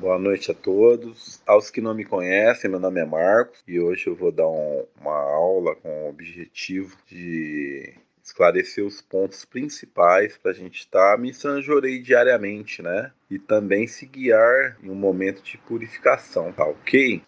[0.00, 1.42] Boa noite a todos.
[1.46, 4.86] Aos que não me conhecem, meu nome é Marcos e hoje eu vou dar um,
[4.98, 7.92] uma aula com o objetivo de
[8.24, 13.12] esclarecer os pontos principais para a gente estar tá me sanjorei diariamente, né?
[13.30, 17.22] E também se guiar em um momento de purificação, tá ok?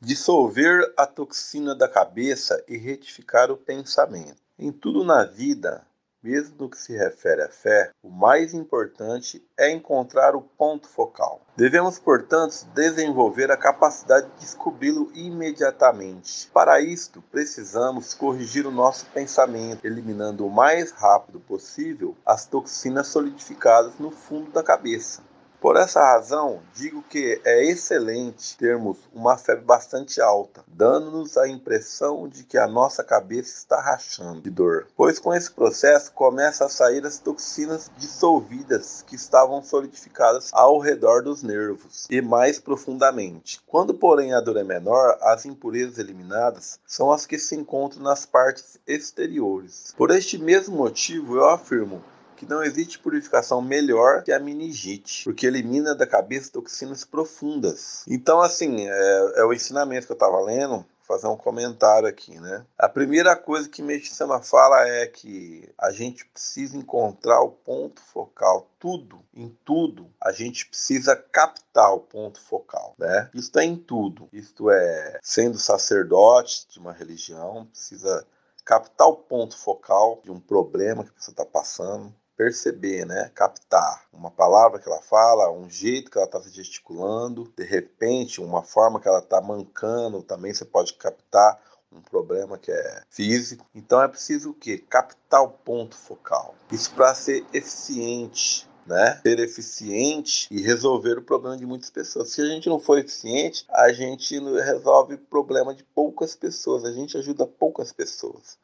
[0.00, 4.40] Dissolver a toxina da cabeça e retificar o pensamento.
[4.58, 5.86] Em tudo na vida,
[6.22, 11.40] mesmo no que se refere à fé, o mais importante é encontrar o ponto focal.
[11.56, 16.48] Devemos, portanto, desenvolver a capacidade de descobri-lo imediatamente.
[16.52, 23.98] Para isto, precisamos corrigir o nosso pensamento, eliminando o mais rápido possível as toxinas solidificadas
[23.98, 25.22] no fundo da cabeça.
[25.60, 32.28] Por essa razão, digo que é excelente termos uma febre bastante alta, dando-nos a impressão
[32.28, 36.68] de que a nossa cabeça está rachando de dor, pois com esse processo começa a
[36.68, 43.60] sair as toxinas dissolvidas que estavam solidificadas ao redor dos nervos e mais profundamente.
[43.66, 48.24] Quando, porém, a dor é menor, as impurezas eliminadas são as que se encontram nas
[48.24, 49.92] partes exteriores.
[49.96, 52.00] Por este mesmo motivo, eu afirmo
[52.38, 58.04] que não existe purificação melhor que a meningite, porque elimina da cabeça toxinas profundas.
[58.08, 62.64] Então, assim, é, é o ensinamento que eu estava lendo, fazer um comentário aqui, né?
[62.78, 68.70] A primeira coisa que Meixama fala é que a gente precisa encontrar o ponto focal.
[68.78, 73.30] Tudo, em tudo, a gente precisa captar o ponto focal, né?
[73.34, 74.28] Isso é em tudo.
[74.32, 78.24] Isto é, sendo sacerdote de uma religião, precisa
[78.68, 83.32] captar o ponto focal de um problema que a pessoa está passando, perceber, né?
[83.34, 88.62] Captar uma palavra que ela fala, um jeito que ela está gesticulando, de repente, uma
[88.62, 93.66] forma que ela está mancando, também você pode captar um problema que é físico.
[93.74, 94.78] Então é preciso o quê?
[94.78, 96.54] Captar o ponto focal.
[96.70, 99.20] Isso para ser eficiente, né?
[99.20, 102.30] Ser eficiente e resolver o problema de muitas pessoas.
[102.30, 106.92] Se a gente não for eficiente, a gente resolve o problema de poucas pessoas, a
[106.92, 108.56] gente ajuda poucas pessoas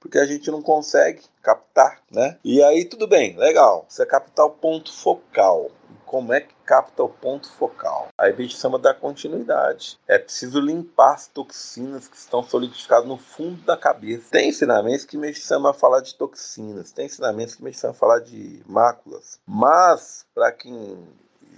[0.00, 2.38] porque a gente não consegue captar, né?
[2.44, 3.86] E aí tudo bem, legal.
[3.88, 5.70] Você captar o ponto focal.
[6.04, 8.08] Como é que capta o ponto focal?
[8.16, 9.98] Aí a gente chama da continuidade.
[10.08, 14.30] É preciso limpar as toxinas que estão solidificadas no fundo da cabeça.
[14.30, 17.98] Tem ensinamentos que me chamam a falar de toxinas, tem ensinamentos que me chamam a
[17.98, 19.38] falar de máculas.
[19.46, 21.06] Mas, para quem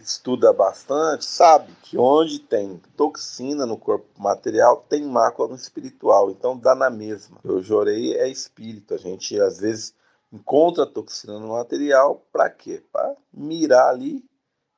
[0.01, 6.57] estuda bastante sabe que onde tem toxina no corpo material tem mácula no espiritual, então
[6.57, 7.39] dá na mesma.
[7.45, 9.95] Eu jorei é espírito, a gente às vezes
[10.33, 12.83] encontra toxina no material para quê?
[12.93, 14.25] Para mirar ali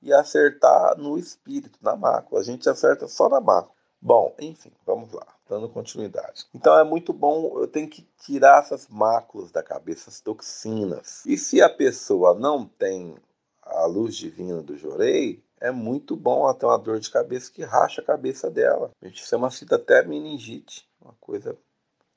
[0.03, 2.41] e acertar no espírito, na mácula.
[2.41, 3.75] A gente acerta só na mácula.
[4.01, 6.47] Bom, enfim, vamos lá, dando continuidade.
[6.53, 11.25] Então é muito bom, eu tenho que tirar essas máculas da cabeça, as toxinas.
[11.25, 13.15] E se a pessoa não tem
[13.63, 18.01] a luz divina do Jorei, é muito bom até uma dor de cabeça que racha
[18.01, 18.91] a cabeça dela.
[19.01, 21.57] A gente chama cita até meningite, uma coisa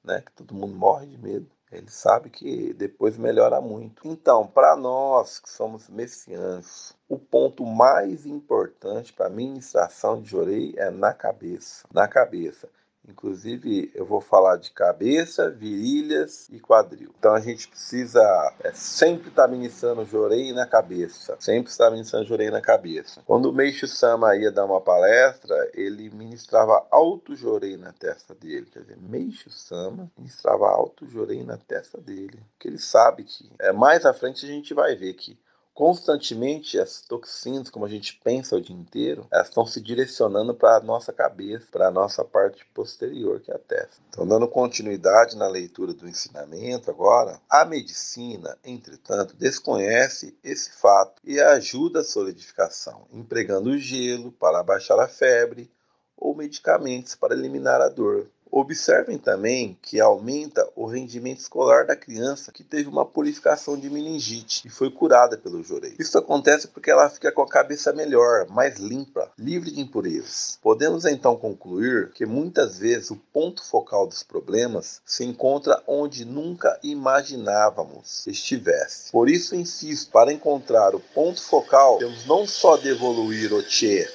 [0.04, 1.48] né, que todo mundo morre de medo.
[1.72, 4.08] Ele sabe que depois melhora muito.
[4.08, 10.74] Então, para nós que somos messiânicos, o ponto mais importante para a ministração de Jorei
[10.78, 11.88] é na cabeça.
[11.92, 12.70] Na cabeça.
[13.08, 17.14] Inclusive, eu vou falar de cabeça, virilhas e quadril.
[17.18, 18.22] Então a gente precisa
[18.64, 21.36] é, sempre estar tá ministrando jorei na cabeça.
[21.40, 23.22] Sempre estar ministrando jorei na cabeça.
[23.26, 28.68] Quando o Meixo Sama ia dar uma palestra, ele ministrava alto jorei na testa dele.
[28.72, 32.40] Quer dizer, Meixo Sama ministrava alto jorei na testa dele.
[32.54, 35.38] Porque ele sabe que é, mais à frente a gente vai ver que
[35.76, 40.78] constantemente as toxinas, como a gente pensa o dia inteiro, elas estão se direcionando para
[40.78, 44.02] a nossa cabeça, para a nossa parte posterior, que é a testa.
[44.08, 51.42] Então, dando continuidade na leitura do ensinamento agora, a medicina, entretanto, desconhece esse fato e
[51.42, 55.70] ajuda a solidificação, empregando gelo para abaixar a febre
[56.16, 58.30] ou medicamentos para eliminar a dor.
[58.58, 64.66] Observem também que aumenta o rendimento escolar da criança que teve uma purificação de meningite
[64.66, 65.94] e foi curada pelo jorei.
[66.00, 70.58] Isso acontece porque ela fica com a cabeça melhor, mais limpa, livre de impurezas.
[70.62, 76.80] Podemos então concluir que muitas vezes o ponto focal dos problemas se encontra onde nunca
[76.82, 79.12] imaginávamos estivesse.
[79.12, 84.10] Por isso insisto, para encontrar o ponto focal, temos não só de evoluir o Tchê,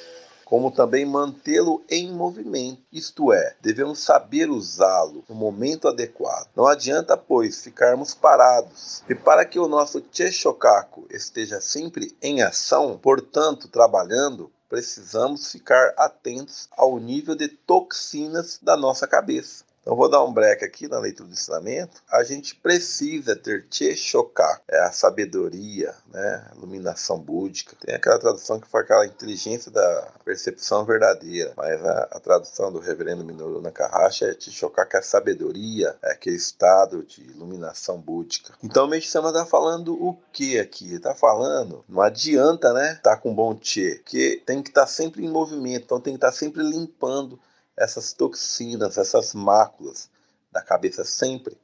[0.51, 6.49] como também mantê-lo em movimento, isto é, devemos saber usá-lo no momento adequado.
[6.53, 9.01] Não adianta, pois, ficarmos parados.
[9.07, 16.67] E para que o nosso Cheshokaku esteja sempre em ação, portanto, trabalhando, precisamos ficar atentos
[16.75, 19.63] ao nível de toxinas da nossa cabeça.
[19.81, 22.03] Então vou dar um break aqui na leitura do ensinamento.
[22.11, 26.51] A gente precisa ter Cheshoka, é a sabedoria, né?
[26.55, 27.75] Iluminação búdica.
[27.79, 31.53] Tem aquela tradução que foi aquela inteligência da percepção verdadeira.
[31.57, 36.11] Mas a, a tradução do reverendo Minoru Nakahashi é te chocar que a sabedoria é
[36.11, 38.53] aquele estado de iluminação búdica.
[38.63, 40.93] Então o Meixama está falando o que aqui?
[40.93, 42.99] Está falando, não adianta, né?
[43.01, 46.17] Tá com bom tchê, que tem que estar tá sempre em movimento, então tem que
[46.17, 47.39] estar tá sempre limpando
[47.77, 50.09] essas toxinas, essas máculas
[50.51, 51.57] da cabeça sempre.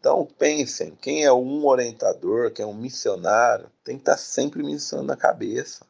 [0.00, 4.62] Então pensem, quem é um orientador, quem é um missionário, tem que estar tá sempre
[4.62, 5.84] ministrando na cabeça.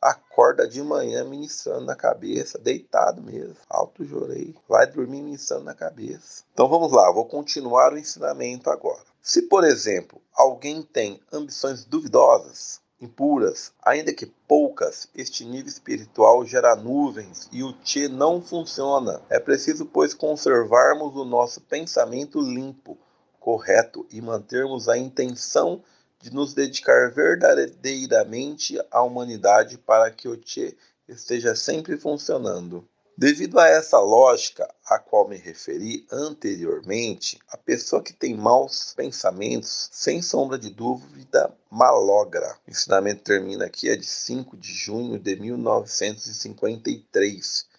[0.00, 6.42] Acorda de manhã ministrando na cabeça, deitado mesmo, alto jorei, vai dormir ministrando na cabeça.
[6.52, 9.04] Então vamos lá, vou continuar o ensinamento agora.
[9.22, 16.76] Se, por exemplo, alguém tem ambições duvidosas, impuras, ainda que poucas, este nível espiritual gera
[16.76, 19.20] nuvens e o Tchê não funciona.
[19.28, 22.96] É preciso, pois, conservarmos o nosso pensamento limpo,
[23.40, 25.82] correto e mantermos a intenção
[26.20, 30.76] de nos dedicar verdadeiramente à humanidade para que o Tchê
[31.08, 32.88] esteja sempre funcionando.
[33.16, 39.88] Devido a essa lógica a qual me referi anteriormente, a pessoa que tem maus pensamentos,
[39.92, 42.58] sem sombra de dúvida, malogra.
[42.66, 47.70] O ensinamento termina aqui, é de 5 de junho de 1953.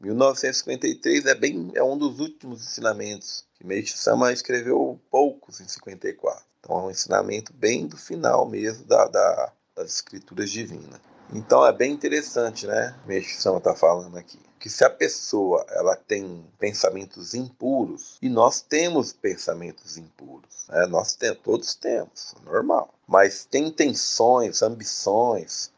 [0.00, 6.44] 1953 é, bem, é um dos últimos ensinamentos, que Meishi Sama escreveu poucos em 54.
[6.60, 11.00] Então é um ensinamento bem do final mesmo da, da das escrituras divinas.
[11.32, 12.94] Então é bem interessante, né?
[13.38, 19.12] Sama está falando aqui que se a pessoa ela tem pensamentos impuros e nós temos
[19.12, 20.86] pensamentos impuros, né?
[20.86, 25.70] nós tem, todos temos, normal, mas tem intenções, ambições,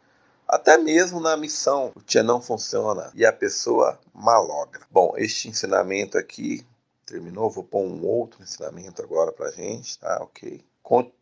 [0.48, 4.80] até mesmo na missão o tia não funciona e a pessoa malogra.
[4.90, 6.66] Bom, este ensinamento aqui
[7.06, 10.22] terminou, vou pôr um outro ensinamento agora para gente, tá?
[10.22, 10.64] Ok.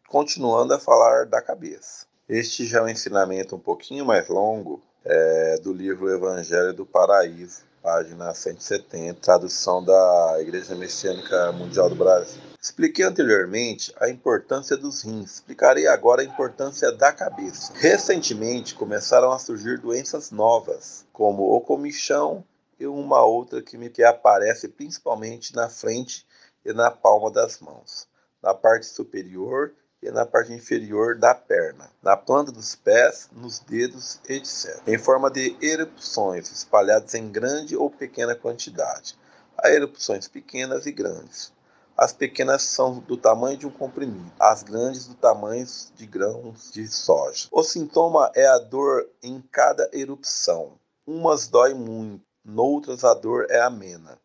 [0.08, 2.07] Continuando a falar da cabeça.
[2.28, 7.62] Este já é um ensinamento um pouquinho mais longo, é, do livro Evangelho do Paraíso,
[7.82, 12.42] página 170, tradução da Igreja Messiânica Mundial do Brasil.
[12.60, 17.72] Expliquei anteriormente a importância dos rins, explicarei agora a importância da cabeça.
[17.76, 22.44] Recentemente começaram a surgir doenças novas, como o comichão
[22.78, 26.26] e uma outra que, me, que aparece principalmente na frente
[26.62, 28.06] e na palma das mãos,
[28.42, 34.20] na parte superior e na parte inferior da perna, na planta dos pés, nos dedos,
[34.28, 39.18] etc., em forma de erupções espalhadas em grande ou pequena quantidade.
[39.56, 41.52] Há erupções pequenas e grandes.
[41.96, 45.66] As pequenas são do tamanho de um comprimido, as grandes do tamanho
[45.96, 47.48] de grãos de soja.
[47.50, 50.78] O sintoma é a dor em cada erupção.
[51.04, 54.16] Umas dói muito, noutras a dor é amena.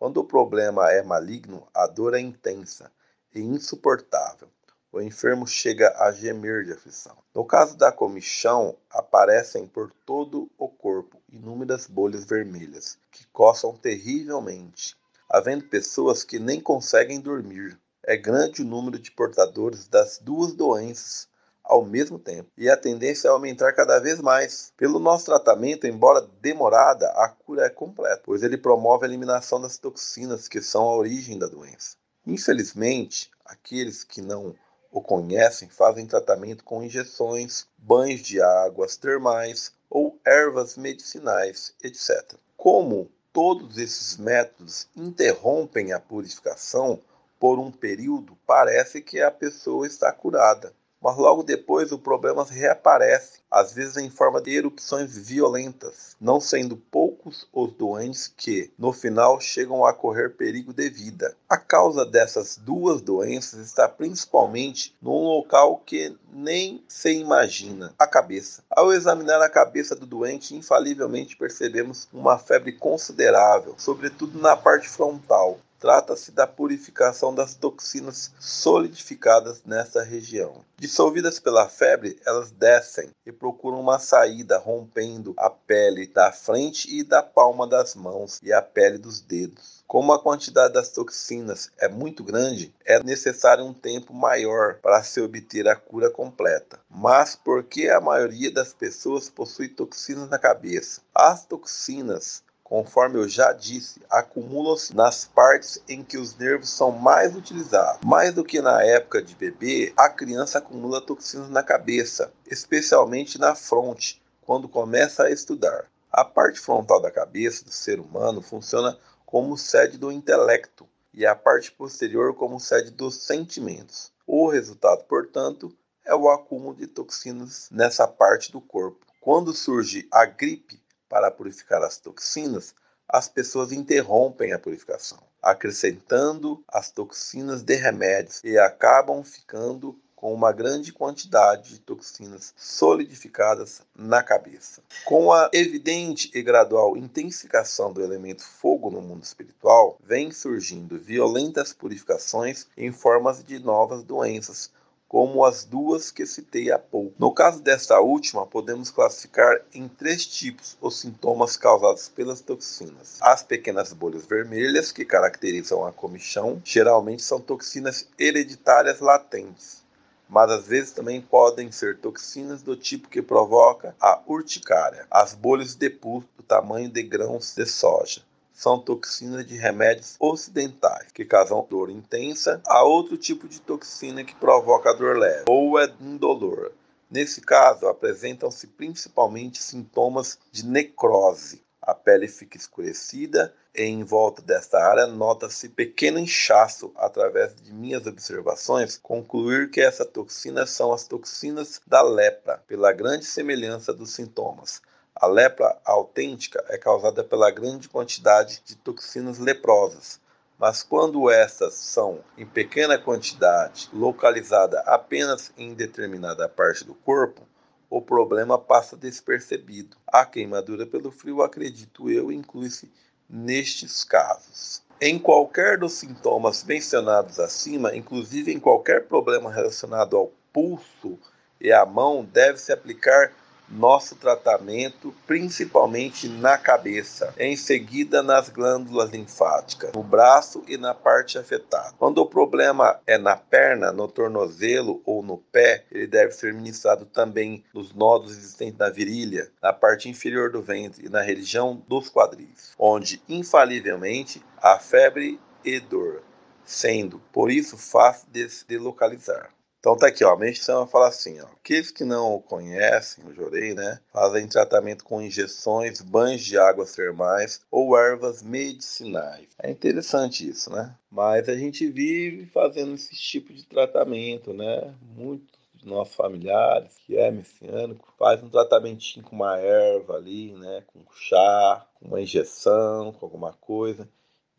[0.00, 2.90] Quando o problema é maligno, a dor é intensa
[3.32, 4.48] e insuportável
[4.92, 7.16] o enfermo chega a gemer de aflição.
[7.34, 14.94] No caso da comichão, aparecem por todo o corpo inúmeras bolhas vermelhas que coçam terrivelmente,
[15.30, 17.80] havendo pessoas que nem conseguem dormir.
[18.04, 21.26] É grande o número de portadores das duas doenças
[21.64, 24.72] ao mesmo tempo, e a tendência é aumentar cada vez mais.
[24.76, 29.78] Pelo nosso tratamento, embora demorada, a cura é completa, pois ele promove a eliminação das
[29.78, 31.96] toxinas que são a origem da doença.
[32.26, 34.54] Infelizmente, aqueles que não
[34.92, 42.34] o conhecem fazem tratamento com injeções, banhos de águas termais ou ervas medicinais, etc.
[42.56, 47.00] Como todos esses métodos interrompem a purificação
[47.40, 53.40] por um período, parece que a pessoa está curada mas logo depois o problema reaparece,
[53.50, 59.40] às vezes em forma de erupções violentas, não sendo poucos os doentes que, no final,
[59.40, 61.36] chegam a correr perigo de vida.
[61.48, 68.62] A causa dessas duas doenças está principalmente num local que nem se imagina, a cabeça.
[68.70, 75.58] Ao examinar a cabeça do doente, infalivelmente percebemos uma febre considerável, sobretudo na parte frontal,
[75.82, 80.64] Trata-se da purificação das toxinas solidificadas nessa região.
[80.78, 87.02] Dissolvidas pela febre, elas descem e procuram uma saída, rompendo a pele da frente e
[87.02, 89.82] da palma das mãos e a pele dos dedos.
[89.84, 95.20] Como a quantidade das toxinas é muito grande, é necessário um tempo maior para se
[95.20, 96.78] obter a cura completa.
[96.88, 101.00] Mas por que a maioria das pessoas possui toxinas na cabeça?
[101.12, 107.36] As toxinas conforme eu já disse, acumulam-se nas partes em que os nervos são mais
[107.36, 108.00] utilizados.
[108.02, 113.54] Mais do que na época de bebê, a criança acumula toxinas na cabeça, especialmente na
[113.54, 115.84] fronte, quando começa a estudar.
[116.10, 121.34] A parte frontal da cabeça do ser humano funciona como sede do intelecto e a
[121.34, 124.10] parte posterior como sede dos sentimentos.
[124.26, 125.76] O resultado, portanto,
[126.06, 129.04] é o acúmulo de toxinas nessa parte do corpo.
[129.20, 130.81] Quando surge a gripe,
[131.12, 132.74] para purificar as toxinas,
[133.06, 140.52] as pessoas interrompem a purificação, acrescentando as toxinas de remédios e acabam ficando com uma
[140.52, 144.80] grande quantidade de toxinas solidificadas na cabeça.
[145.04, 151.74] Com a evidente e gradual intensificação do elemento fogo no mundo espiritual, vem surgindo violentas
[151.74, 154.70] purificações em formas de novas doenças,
[155.12, 157.12] como as duas que citei há pouco.
[157.18, 163.18] No caso desta última, podemos classificar em três tipos os sintomas causados pelas toxinas.
[163.20, 169.82] As pequenas bolhas vermelhas, que caracterizam a comichão, geralmente são toxinas hereditárias latentes
[170.28, 175.06] mas às vezes também podem ser toxinas do tipo que provoca a urticária.
[175.10, 181.10] As bolhas de pus do tamanho de grãos de soja são toxinas de remédios ocidentais
[181.12, 182.60] que causam dor intensa.
[182.66, 186.72] Há outro tipo de toxina que provoca dor leve ou é indolor.
[187.10, 194.78] Nesse caso, apresentam-se principalmente sintomas de necrose, a pele fica escurecida e em volta desta
[194.78, 196.92] área nota-se pequeno inchaço.
[196.94, 203.24] Através de minhas observações, concluir que essas toxinas são as toxinas da lepra, pela grande
[203.24, 204.80] semelhança dos sintomas.
[205.14, 210.20] A lepra autêntica é causada pela grande quantidade de toxinas leprosas,
[210.58, 217.42] mas quando essas são em pequena quantidade, localizada apenas em determinada parte do corpo,
[217.90, 219.96] o problema passa despercebido.
[220.06, 222.90] A queimadura pelo frio, acredito eu, inclui-se
[223.28, 224.82] nestes casos.
[225.00, 231.18] Em qualquer dos sintomas mencionados acima, inclusive em qualquer problema relacionado ao pulso
[231.60, 233.32] e à mão, deve-se aplicar
[233.68, 241.38] nosso tratamento, principalmente na cabeça, em seguida nas glândulas linfáticas, no braço e na parte
[241.38, 241.94] afetada.
[241.98, 247.06] Quando o problema é na perna, no tornozelo ou no pé, ele deve ser ministrado
[247.06, 252.10] também nos nodos existentes na virilha, na parte inferior do ventre e na região dos
[252.10, 256.22] quadris, onde infalivelmente há febre e dor,
[256.64, 259.50] sendo por isso fácil de localizar.
[259.82, 263.74] Então tá aqui, ó, a medicina fala assim, ó, aqueles que não conhecem o jorei,
[263.74, 269.48] né, fazem tratamento com injeções, banhos de águas termais ou ervas medicinais.
[269.60, 270.94] É interessante isso, né?
[271.10, 274.94] Mas a gente vive fazendo esse tipo de tratamento, né?
[275.16, 280.84] Muitos de nossos familiares, que é messiânico, faz um tratamentinho com uma erva ali, né,
[280.86, 284.08] com chá, com uma injeção, com alguma coisa.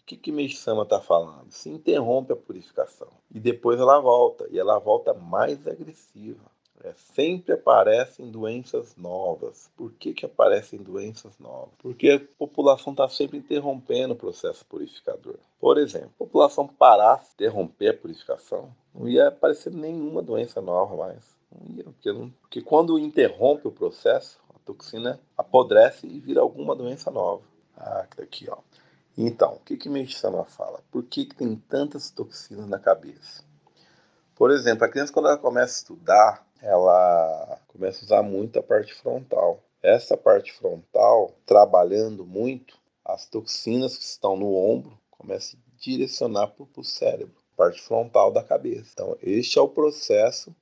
[0.03, 1.49] O que, que Meisama está falando?
[1.49, 6.43] Se interrompe a purificação e depois ela volta, e ela volta mais agressiva.
[6.83, 9.71] É, sempre aparecem doenças novas.
[9.77, 11.73] Por que, que aparecem doenças novas?
[11.77, 15.37] Porque a população está sempre interrompendo o processo purificador.
[15.57, 20.97] Por exemplo, a população parasse de interromper a purificação, não ia aparecer nenhuma doença nova
[20.97, 21.33] mais.
[21.49, 26.75] Não ia, porque, não, porque quando interrompe o processo, a toxina apodrece e vira alguma
[26.75, 27.43] doença nova.
[27.77, 28.57] Ah, aqui, ó.
[29.17, 30.81] Então, o que que Meisama fala?
[30.91, 33.43] Por que, que tem tantas toxinas na cabeça?
[34.35, 38.63] Por exemplo, a criança quando ela começa a estudar, ela começa a usar muito a
[38.63, 39.63] parte frontal.
[39.81, 46.65] Essa parte frontal, trabalhando muito, as toxinas que estão no ombro começam a direcionar para
[46.75, 48.89] o cérebro, parte frontal da cabeça.
[48.93, 50.55] Então, este é o processo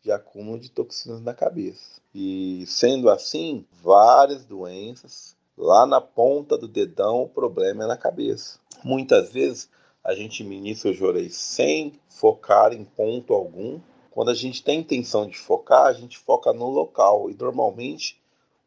[0.00, 2.00] de acúmulo de toxinas na cabeça.
[2.14, 8.60] E sendo assim, várias doenças Lá na ponta do dedão, o problema é na cabeça.
[8.84, 9.68] Muitas vezes
[10.04, 13.80] a gente ministra o jorei sem focar em ponto algum.
[14.08, 17.28] Quando a gente tem intenção de focar, a gente foca no local.
[17.28, 18.22] E normalmente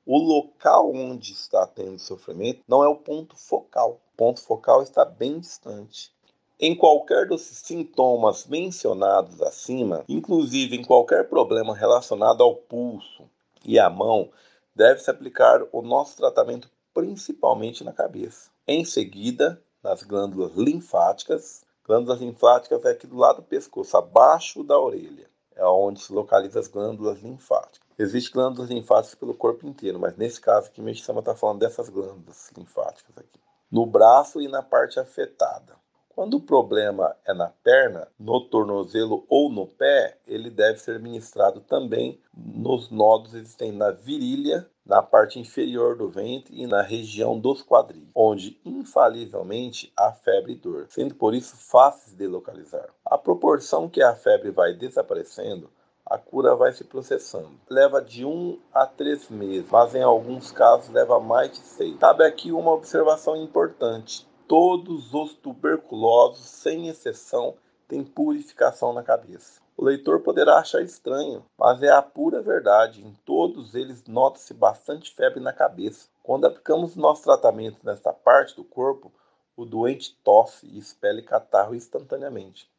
[0.06, 4.02] o local onde está tendo sofrimento não é o ponto focal.
[4.14, 6.12] O ponto focal está bem distante.
[6.60, 13.24] Em qualquer dos sintomas mencionados acima, inclusive em qualquer problema relacionado ao pulso
[13.64, 14.30] e à mão,
[14.76, 18.50] deve-se aplicar o nosso tratamento principalmente na cabeça.
[18.68, 21.64] Em seguida, nas glândulas linfáticas.
[21.86, 25.30] Glândulas linfáticas é aqui do lado do pescoço, abaixo da orelha.
[25.56, 27.88] É onde se localiza as glândulas linfáticas.
[27.98, 31.90] Existem glândulas linfáticas pelo corpo inteiro, mas nesse caso aqui, o chama está falando dessas
[31.90, 33.40] glândulas linfáticas aqui.
[33.70, 35.76] No braço e na parte afetada.
[36.10, 41.62] Quando o problema é na perna, no tornozelo ou no pé, ele deve ser ministrado
[41.62, 47.64] também nos nodos existentes na virilha, na parte inferior do ventre e na região dos
[47.64, 52.90] quadris, onde infalivelmente há febre e dor, sendo por isso fáceis de localizar.
[53.06, 55.72] A proporção que a febre vai desaparecendo,
[56.06, 57.58] a cura vai se processando.
[57.70, 61.98] Leva de um a três meses, mas em alguns casos leva mais de seis.
[61.98, 67.56] Cabe aqui uma observação importante Todos os tuberculosos, sem exceção,
[67.88, 69.62] têm purificação na cabeça.
[69.82, 73.04] O leitor poderá achar estranho, mas é a pura verdade.
[73.04, 76.08] Em todos eles nota-se bastante febre na cabeça.
[76.22, 79.12] Quando aplicamos nosso tratamento nesta parte do corpo,
[79.58, 82.70] o doente tosse e expele catarro instantaneamente.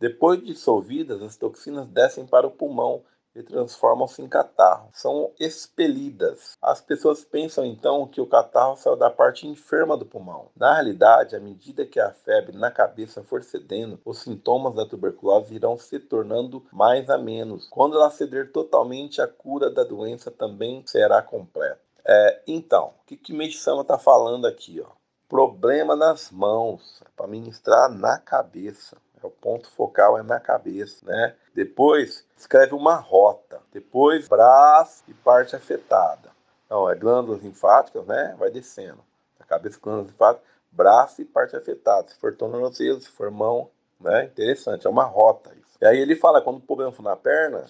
[0.00, 4.88] Depois de dissolvidas, as toxinas descem para o pulmão e transformam-se em catarro.
[4.92, 6.56] São expelidas.
[6.60, 10.48] As pessoas pensam então que o catarro saiu da parte enferma do pulmão.
[10.56, 15.54] Na realidade, à medida que a febre na cabeça for cedendo, os sintomas da tuberculose
[15.54, 17.66] irão se tornando mais a menos.
[17.68, 21.80] Quando ela ceder totalmente, a cura da doença também será completa.
[22.04, 24.80] É, então, o que, que Medicama está falando aqui?
[24.80, 24.90] Ó?
[25.28, 28.96] Problema nas mãos, é para ministrar na cabeça.
[29.22, 31.34] É o ponto focal é na cabeça, né?
[31.54, 33.60] Depois escreve uma rota.
[33.72, 36.30] Depois braço e parte afetada.
[36.66, 38.34] Então é glândulas linfáticas, né?
[38.38, 39.04] Vai descendo.
[39.38, 42.08] A cabeça, glândulas linfáticas, braço e parte afetada.
[42.08, 44.24] Se for tornozelo, se for mão, né?
[44.24, 45.78] Interessante, é uma rota isso.
[45.80, 47.66] E aí ele fala quando o problema for na perna,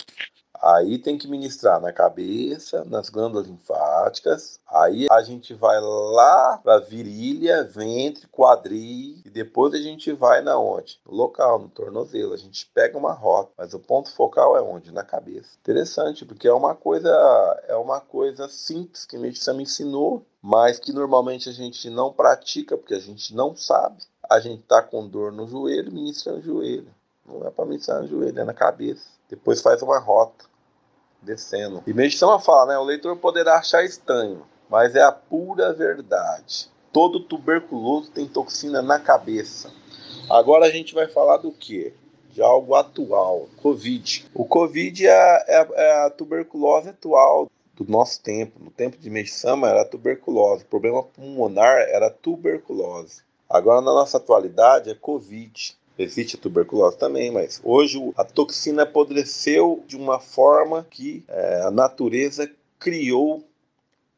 [0.62, 4.60] Aí tem que ministrar na cabeça, nas glândulas linfáticas.
[4.70, 10.56] Aí a gente vai lá para virilha, ventre, quadril e depois a gente vai na
[10.56, 11.00] onde?
[11.04, 12.32] No local, no tornozelo.
[12.32, 14.92] A gente pega uma rota, mas o ponto focal é onde?
[14.92, 15.48] Na cabeça.
[15.60, 17.10] Interessante, porque é uma coisa
[17.66, 22.12] é uma coisa simples que a medicina me ensinou, mas que normalmente a gente não
[22.12, 24.04] pratica porque a gente não sabe.
[24.30, 26.94] A gente tá com dor no joelho, ministra no joelho.
[27.26, 29.10] Não é para ministrar no joelho, é na cabeça.
[29.28, 30.51] Depois faz uma rota
[31.22, 31.82] descendo.
[31.86, 32.78] E Meixama fala, né?
[32.78, 36.70] O leitor poderá achar estranho, mas é a pura verdade.
[36.92, 39.72] Todo tuberculoso tem toxina na cabeça.
[40.28, 41.94] Agora a gente vai falar do que?
[42.30, 44.26] De algo atual, Covid.
[44.34, 48.62] O Covid é, é, é a tuberculose atual do nosso tempo.
[48.62, 50.64] No tempo de Meixama era tuberculose.
[50.64, 53.22] O problema pulmonar era tuberculose.
[53.48, 55.76] Agora na nossa atualidade é Covid.
[55.98, 61.70] Existe a tuberculose também, mas hoje a toxina apodreceu de uma forma que é, a
[61.70, 63.44] natureza criou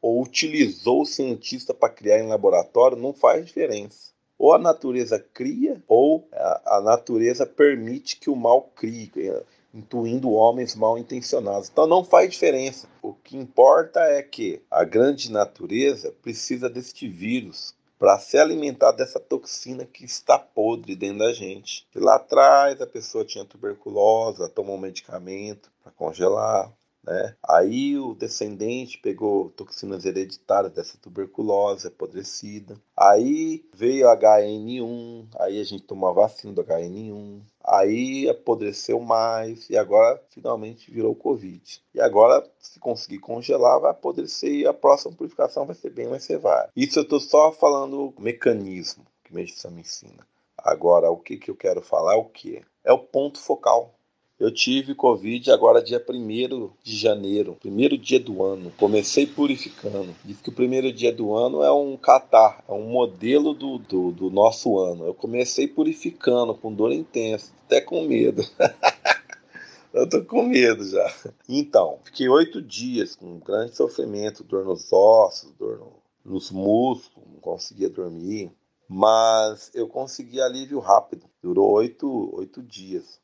[0.01, 4.13] ou utilizou o cientista para criar em laboratório, não faz diferença.
[4.37, 10.31] Ou a natureza cria, ou a, a natureza permite que o mal crie, é, intuindo
[10.31, 11.69] homens mal intencionados.
[11.69, 12.87] Então não faz diferença.
[13.01, 19.19] O que importa é que a grande natureza precisa deste vírus para se alimentar dessa
[19.19, 21.87] toxina que está podre dentro da gente.
[21.95, 26.71] E lá atrás a pessoa tinha tuberculose, tomou um medicamento para congelar.
[27.05, 27.35] Né?
[27.47, 32.75] Aí o descendente pegou toxinas hereditárias dessa tuberculose apodrecida.
[32.97, 37.41] Aí veio HN1, aí a gente tomou a vacina do HN1.
[37.63, 41.81] Aí apodreceu mais e agora finalmente virou Covid.
[41.93, 46.23] E agora, se conseguir congelar, vai apodrecer e a próxima purificação vai ser bem mais
[46.23, 46.69] severa.
[46.75, 50.25] Isso eu estou só falando o mecanismo que medicina me ensina.
[50.57, 52.61] Agora, o que, que eu quero falar é o que?
[52.83, 53.94] É o ponto focal.
[54.37, 58.69] Eu tive Covid agora dia 1 de janeiro, primeiro dia do ano.
[58.77, 60.13] Comecei purificando.
[60.25, 64.11] Diz que o primeiro dia do ano é um catar, é um modelo do, do,
[64.11, 65.05] do nosso ano.
[65.05, 68.43] Eu comecei purificando, com dor intensa, até com medo.
[69.93, 71.09] Eu tô com medo já.
[71.47, 75.93] Então, fiquei oito dias com grande sofrimento, dor nos ossos, dor no,
[76.33, 78.51] nos músculos, não conseguia dormir.
[78.89, 81.25] Mas eu consegui alívio rápido.
[81.41, 83.21] Durou oito, oito dias.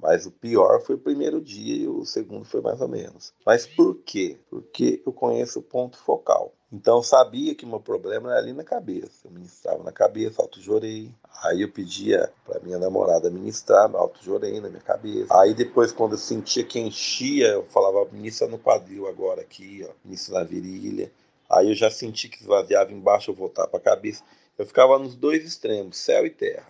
[0.00, 3.32] Mas o pior foi o primeiro dia e o segundo foi mais ou menos.
[3.44, 4.38] Mas por quê?
[4.48, 6.54] Porque eu conheço o ponto focal.
[6.70, 9.26] Então eu sabia que meu problema era ali na cabeça.
[9.26, 11.10] Eu ministrava na cabeça, auto-jorei.
[11.42, 15.34] Aí eu pedia para minha namorada ministrar, auto-jorei na minha cabeça.
[15.40, 19.92] Aí depois, quando eu sentia que enchia, eu falava, ministra no quadril agora aqui, ó,
[20.04, 21.10] ministra na virilha.
[21.50, 24.22] Aí eu já senti que esvaziava embaixo, eu voltava para a cabeça.
[24.58, 26.68] Eu ficava nos dois extremos, céu e terra.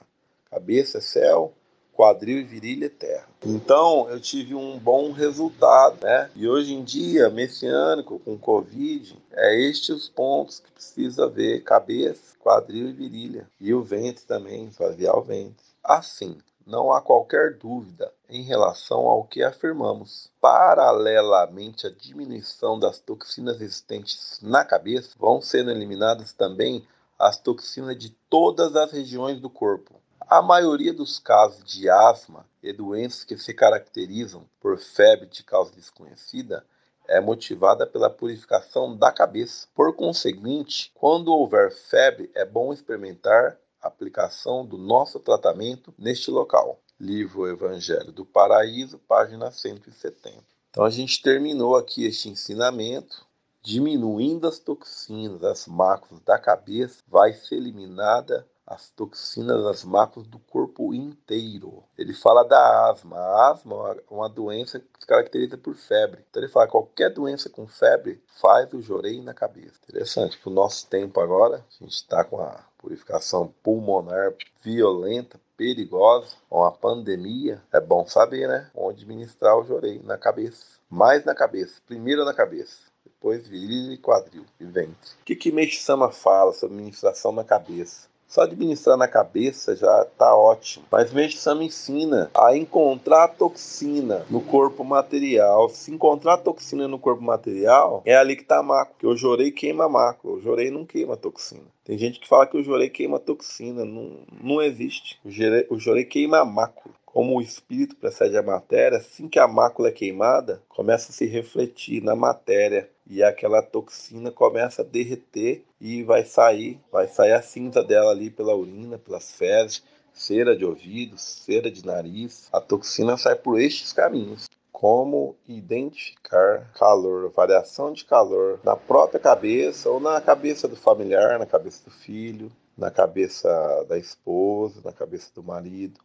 [0.48, 1.52] Cabeça é céu,
[1.98, 3.26] quadril e virilha terra.
[3.44, 6.30] Então eu tive um bom resultado, né?
[6.36, 12.36] E hoje em dia, messiânico com Covid, é estes os pontos que precisa ver: cabeça,
[12.38, 13.50] quadril e virilha.
[13.60, 15.66] E o ventre também, esvaziar o ventre.
[15.82, 20.30] Assim, não há qualquer dúvida em relação ao que afirmamos.
[20.40, 26.86] Paralelamente à diminuição das toxinas existentes na cabeça, vão sendo eliminadas também
[27.18, 29.98] as toxinas de todas as regiões do corpo.
[30.30, 35.72] A maioria dos casos de asma e doenças que se caracterizam por febre de causa
[35.72, 36.66] desconhecida
[37.06, 39.66] é motivada pela purificação da cabeça.
[39.74, 46.78] Por conseguinte, quando houver febre, é bom experimentar a aplicação do nosso tratamento neste local.
[47.00, 50.44] Livro Evangelho do Paraíso, página 170.
[50.68, 53.26] Então a gente terminou aqui este ensinamento.
[53.62, 60.38] Diminuindo as toxinas, as máculas da cabeça, vai ser eliminada as toxinas, as máculas do
[60.38, 61.82] corpo inteiro.
[61.96, 63.16] Ele fala da asma.
[63.16, 66.22] A asma é uma doença que se caracteriza por febre.
[66.28, 69.80] Então ele fala que qualquer doença com febre faz o jorei na cabeça.
[69.88, 76.36] Interessante, para o nosso tempo agora, a gente está com a purificação pulmonar violenta, perigosa,
[76.48, 78.70] com a pandemia, é bom saber, né?
[78.74, 80.78] Onde ministrar o jorei na cabeça.
[80.88, 85.10] Mais na cabeça, primeiro na cabeça depois virilha e quadril e ventre.
[85.20, 88.07] O que que Meishi Sama fala sobre ministração na cabeça?
[88.28, 90.84] Só administrar na cabeça já tá ótimo.
[90.92, 95.70] Mas Sama ensina a encontrar toxina no corpo material.
[95.70, 98.88] Se encontrar toxina no corpo material, é ali que tá a mácula.
[98.92, 100.36] Porque o jorei queima a mácula.
[100.36, 101.64] O jorei não queima toxina.
[101.84, 103.82] Tem gente que fala que o jorei queima toxina.
[103.82, 105.18] Não, não existe.
[105.24, 106.94] O jorei, o jorei queima mácula.
[107.18, 111.26] Como o espírito precede a matéria, assim que a mácula é queimada, começa a se
[111.26, 117.42] refletir na matéria e aquela toxina começa a derreter e vai sair, vai sair a
[117.42, 122.48] cinza dela ali pela urina, pelas fezes, cera de ouvido, cera de nariz.
[122.52, 124.48] A toxina sai por estes caminhos.
[124.70, 131.46] Como identificar calor, variação de calor na própria cabeça ou na cabeça do familiar, na
[131.46, 135.98] cabeça do filho, na cabeça da esposa, na cabeça do marido.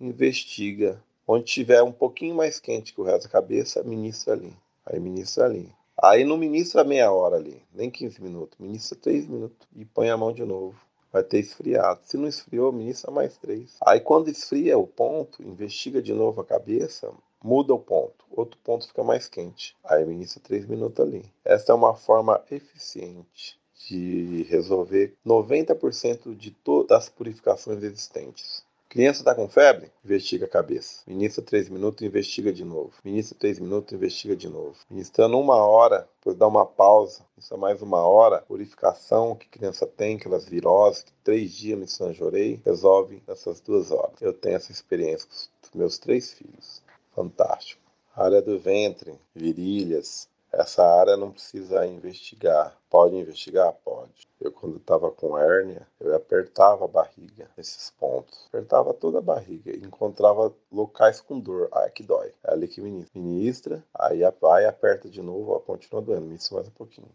[0.00, 1.02] Investiga.
[1.26, 4.56] Onde tiver um pouquinho mais quente que o resto da cabeça, ministra ali.
[4.86, 5.70] Aí ministra ali.
[6.00, 10.16] Aí não ministra meia hora ali, nem 15 minutos, ministra 3 minutos e põe a
[10.16, 10.78] mão de novo.
[11.12, 12.00] Vai ter esfriado.
[12.04, 13.78] Se não esfriou, ministra mais 3.
[13.84, 18.24] Aí quando esfria o ponto, investiga de novo a cabeça, muda o ponto.
[18.30, 19.76] Outro ponto fica mais quente.
[19.82, 21.24] Aí ministra 3 minutos ali.
[21.44, 23.58] Essa é uma forma eficiente
[23.88, 28.64] de resolver 90% de todas as purificações existentes.
[28.88, 29.92] Criança está com febre?
[30.02, 31.02] Investiga a cabeça.
[31.06, 32.94] Ministra três minutos, investiga de novo.
[33.04, 34.76] Ministra três minutos, investiga de novo.
[34.88, 37.22] Ministrando uma hora, depois dá uma pausa.
[37.36, 38.40] Isso é mais uma hora.
[38.48, 44.22] Purificação que criança tem, aquelas viroses, que três dias me sanjorei, resolve nessas duas horas.
[44.22, 46.82] Eu tenho essa experiência com os meus três filhos.
[47.14, 47.82] Fantástico.
[48.16, 52.76] área do ventre, virilhas, essa área não precisa investigar.
[52.88, 53.72] Pode investigar?
[53.84, 54.28] Pode.
[54.40, 58.46] Eu, quando estava com hérnia, eu apertava a barriga nesses pontos.
[58.48, 61.68] Apertava toda a barriga e encontrava locais com dor.
[61.72, 62.32] Ah, que dói.
[62.44, 63.20] É ali que ministra.
[63.20, 66.26] Ministra, aí vai, aperta de novo, ó, continua doendo.
[66.26, 67.08] Ministra mais um pouquinho.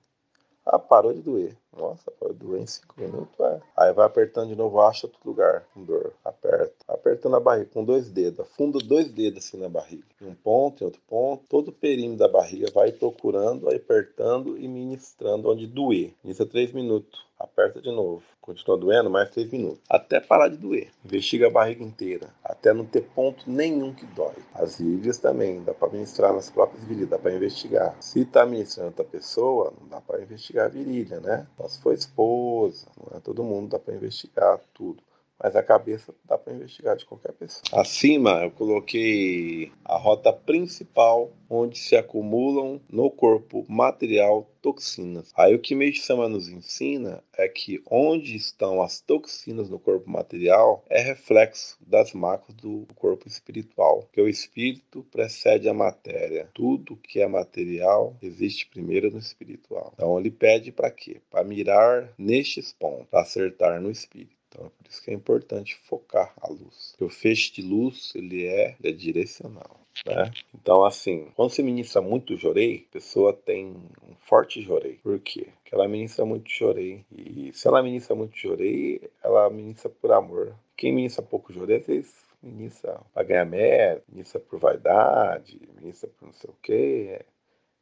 [0.65, 1.57] Ah, parou de doer.
[1.75, 3.61] Nossa, parou de doer em 5 minutos, é.
[3.75, 6.13] Aí vai apertando de novo, acha outro lugar com dor.
[6.23, 6.72] Aperta.
[7.13, 8.39] Apertando a barriga com dois dedos.
[8.39, 10.03] Afunda dois dedos assim na barriga.
[10.19, 11.43] Em um ponto, em outro ponto.
[11.47, 16.11] Todo o perímetro da barriga vai procurando, apertando e ministrando onde doer.
[16.25, 18.23] Isso é 3 minutos aperta de novo.
[18.41, 19.79] Continua doendo mais 3 minutos.
[19.87, 20.89] Até parar de doer.
[21.05, 22.33] Investiga a barriga inteira.
[22.43, 24.33] Até não ter ponto nenhum que dói.
[24.55, 25.63] As virilhas também.
[25.63, 27.09] Dá para ministrar nas próprias virilhas.
[27.09, 27.95] Dá para investigar.
[27.99, 31.45] Se está ministrando outra pessoa, não dá para investigar a virilha, né?
[31.57, 32.87] Só se for esposa.
[32.97, 33.69] Não é todo mundo.
[33.69, 35.03] Dá para investigar tudo
[35.43, 37.63] mas a cabeça dá para investigar de qualquer pessoa.
[37.73, 45.31] Acima eu coloquei a rota principal onde se acumulam no corpo material toxinas.
[45.35, 50.83] Aí o que Meisama nos ensina é que onde estão as toxinas no corpo material
[50.89, 56.49] é reflexo das máculas do corpo espiritual, que o espírito precede a matéria.
[56.53, 59.91] Tudo que é material existe primeiro no espiritual.
[59.93, 61.21] Então ele pede para quê?
[61.29, 64.42] Para mirar nestes pontos, para acertar no espírito.
[64.53, 66.91] Então é por isso que é importante focar a luz.
[66.91, 69.79] Porque o feixe de luz ele é, ele é direcional.
[70.05, 70.31] Né?
[70.53, 74.99] Então, assim, quando você ministra muito jorei, a pessoa tem um forte jorei.
[75.03, 75.47] Por quê?
[75.61, 77.05] Porque ela ministra muito jorei.
[77.11, 80.55] E se ela ministra muito jorei, ela ministra por amor.
[80.77, 86.25] Quem ministra pouco jorei, às vezes ministra para ganhar mérito, ministra por vaidade, ministra por
[86.25, 87.21] não sei o quê.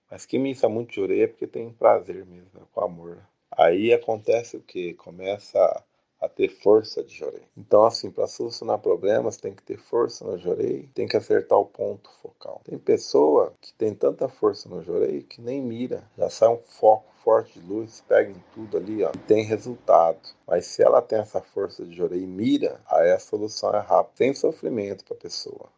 [0.10, 3.20] Mas quem ministra muito jorei é porque tem prazer mesmo, é com amor.
[3.50, 4.94] Aí acontece o que?
[4.94, 5.84] Começa
[6.22, 7.42] a ter força de jorei.
[7.58, 11.66] Então, assim, para solucionar problemas, tem que ter força no jorei, tem que acertar o
[11.66, 12.62] ponto focal.
[12.64, 17.12] Tem pessoa que tem tanta força no jorei que nem mira, já sai um foco
[17.24, 20.20] forte de luz, pega em tudo ali, ó, e tem resultado.
[20.48, 24.18] Mas se ela tem essa força de jorei e mira, aí a solução é rápida,
[24.18, 25.70] sem sofrimento para a pessoa.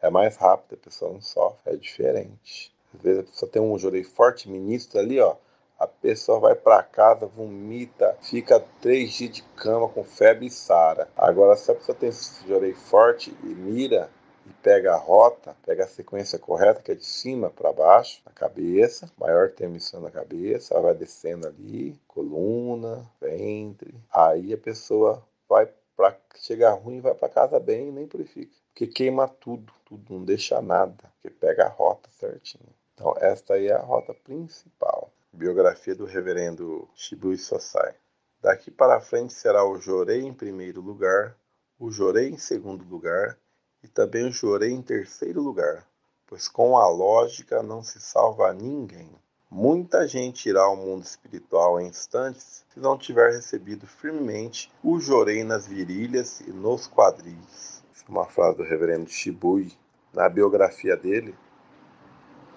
[0.00, 2.72] É mais rápido, a pessoa não sofre, é diferente.
[2.94, 5.36] Às vezes a pessoa tem um jorei forte, ministro ali, ó,
[5.80, 11.08] a pessoa vai para casa, vomita, fica três dias de cama com febre e sara.
[11.16, 12.10] Agora, se a pessoa tem
[12.54, 14.10] orelha forte e mira
[14.44, 18.32] e pega a rota, pega a sequência correta, que é de cima para baixo, na
[18.32, 23.94] cabeça, maior emissão na cabeça, ela vai descendo ali, coluna, ventre.
[24.12, 25.66] Aí a pessoa vai
[25.96, 28.54] para chegar ruim, vai para casa bem nem purifica.
[28.68, 32.68] Porque queima tudo, tudo, não deixa nada, porque pega a rota certinho.
[32.92, 35.09] Então, esta aí é a rota principal.
[35.40, 37.94] Biografia do Reverendo Shibui Sosai.
[38.42, 41.34] Daqui para frente será o jorei em primeiro lugar,
[41.78, 43.38] o jorei em segundo lugar
[43.82, 45.88] e também o jorei em terceiro lugar,
[46.26, 49.10] pois com a lógica não se salva ninguém.
[49.50, 55.42] Muita gente irá ao mundo espiritual em instantes se não tiver recebido firmemente o jorei
[55.42, 57.82] nas virilhas e nos quadris.
[58.06, 59.72] É uma frase do reverendo Shibui.
[60.12, 61.34] Na biografia dele,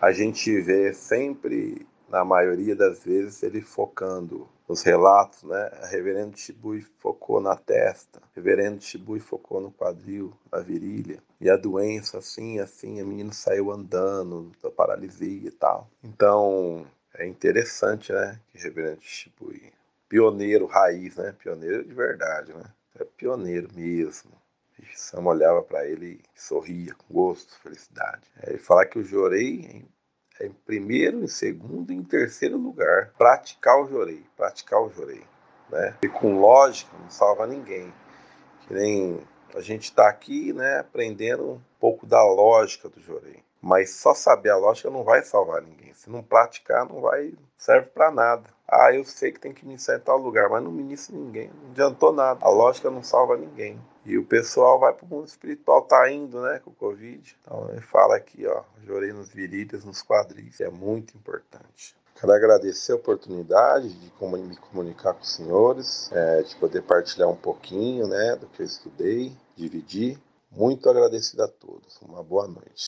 [0.01, 5.71] a gente vê sempre, na maioria das vezes, ele focando nos relatos, né?
[5.89, 11.21] Reverendo Shibui focou na testa, reverendo Shibui focou no quadril, na virilha.
[11.39, 15.89] E a doença, assim, assim, a menina saiu andando, da paralisia e tal.
[16.03, 16.85] Então,
[17.15, 18.39] é interessante, né?
[18.51, 19.71] Que reverendo Shibui,
[20.07, 21.33] pioneiro raiz, né?
[21.37, 22.65] Pioneiro de verdade, né?
[22.99, 24.31] É pioneiro mesmo.
[24.79, 28.23] E Sam olhava para ele e sorria com gosto, felicidade.
[28.41, 29.85] É, ele fala que o Jorei
[30.41, 33.13] em primeiro, em segundo e em terceiro lugar.
[33.17, 35.23] Praticar o jorei, praticar o jorei.
[35.69, 35.95] Né?
[36.01, 37.93] E com lógica não salva ninguém.
[38.67, 39.19] Que nem
[39.55, 43.43] a gente está aqui né, aprendendo um pouco da lógica do jorei.
[43.61, 45.93] Mas só saber a lógica não vai salvar ninguém.
[45.93, 48.43] Se não praticar, não vai serve para nada.
[48.67, 51.15] Ah, eu sei que tem que me iniciar em tal lugar, mas não me inicia
[51.15, 51.49] ninguém.
[51.61, 52.39] Não adiantou nada.
[52.43, 53.79] A lógica não salva ninguém.
[54.05, 57.37] E o pessoal vai para o mundo espiritual, tá indo, né, com o Covid.
[57.41, 60.59] Então ele fala aqui, ó, jorei nos virilhas, nos quadris.
[60.59, 61.95] É muito importante.
[62.19, 64.11] Quero agradecer a oportunidade de
[64.41, 68.65] me comunicar com os senhores, é, de poder partilhar um pouquinho, né, do que eu
[68.65, 70.19] estudei, dividir.
[70.51, 71.99] Muito agradecido a todos.
[72.01, 72.81] Uma boa noite.